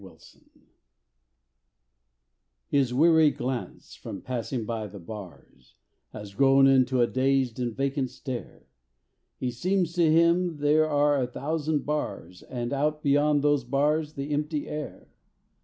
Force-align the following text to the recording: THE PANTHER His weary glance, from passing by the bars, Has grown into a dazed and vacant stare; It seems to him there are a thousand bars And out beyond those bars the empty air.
THE 0.01 0.07
PANTHER 0.09 0.65
His 2.69 2.91
weary 2.91 3.29
glance, 3.29 3.93
from 3.93 4.23
passing 4.23 4.65
by 4.65 4.87
the 4.87 4.97
bars, 4.97 5.75
Has 6.11 6.33
grown 6.33 6.65
into 6.65 7.01
a 7.01 7.05
dazed 7.07 7.59
and 7.59 7.75
vacant 7.77 8.09
stare; 8.09 8.63
It 9.39 9.51
seems 9.51 9.93
to 9.93 10.11
him 10.11 10.57
there 10.57 10.89
are 10.89 11.21
a 11.21 11.27
thousand 11.27 11.85
bars 11.85 12.41
And 12.41 12.73
out 12.73 13.03
beyond 13.03 13.43
those 13.43 13.63
bars 13.63 14.13
the 14.13 14.31
empty 14.31 14.67
air. 14.67 15.09